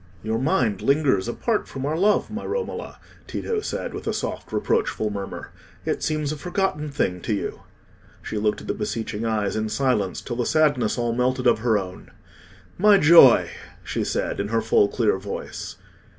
"Your 0.23 0.39
mind 0.39 0.81
lingers 0.81 1.27
apart 1.27 1.67
from 1.67 1.85
our 1.85 1.95
love, 1.95 2.31
my 2.31 2.43
Romola," 2.43 2.97
Tito 3.27 3.59
said, 3.61 3.93
with 3.93 4.07
a 4.07 4.13
soft 4.13 4.51
reproachful 4.51 5.11
murmur. 5.11 5.51
"It 5.85 6.01
seems 6.01 6.31
a 6.31 6.37
forgotten 6.37 6.89
thing 6.89 7.21
to 7.21 7.35
you." 7.35 7.61
She 8.23 8.39
looked 8.39 8.61
at 8.61 8.67
the 8.67 8.73
beseeching 8.73 9.25
eyes 9.27 9.55
in 9.55 9.69
silence, 9.69 10.19
till 10.19 10.37
the 10.37 10.45
sadness 10.47 10.97
all 10.97 11.13
melted 11.13 11.47
out 11.47 11.51
of 11.51 11.59
her 11.59 11.77
own. 11.77 12.09
"My 12.79 12.97
joy!" 12.97 13.51
she 13.83 14.03
said, 14.03 14.39
in 14.39 14.47
her 14.47 14.59
full 14.59 14.87
clear 14.87 15.19
voice. 15.19 15.75